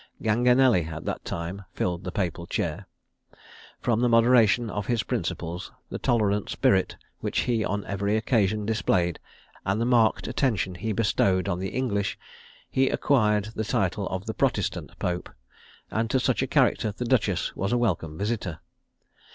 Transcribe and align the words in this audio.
Ganganelli 0.19 0.85
at 0.91 1.05
that 1.05 1.23
time 1.23 1.63
filled 1.73 2.03
the 2.03 2.11
papal 2.11 2.47
chair. 2.47 2.87
From 3.81 3.99
the 3.99 4.09
moderation 4.09 4.67
of 4.67 4.87
his 4.87 5.03
principles, 5.03 5.71
the 5.91 5.99
tolerant 5.99 6.49
spirit 6.49 6.97
which 7.19 7.41
he 7.41 7.63
on 7.63 7.85
every 7.85 8.17
occasion 8.17 8.65
displayed, 8.65 9.19
and 9.63 9.79
the 9.79 9.85
marked 9.85 10.27
attention 10.27 10.73
he 10.73 10.91
bestowed 10.91 11.47
on 11.47 11.59
the 11.59 11.69
English, 11.69 12.17
he 12.71 12.89
acquired 12.89 13.49
the 13.53 13.63
title 13.63 14.09
of 14.09 14.25
the 14.25 14.33
Protestant 14.33 14.97
Pope; 14.97 15.29
and 15.91 16.09
to 16.09 16.19
such 16.19 16.41
a 16.41 16.47
character 16.47 16.91
the 16.91 17.05
duchess 17.05 17.55
was 17.55 17.71
a 17.71 17.77
welcome 17.77 18.17
visitor. 18.17 18.59